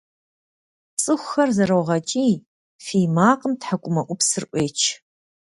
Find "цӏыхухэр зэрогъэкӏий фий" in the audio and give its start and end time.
1.01-3.07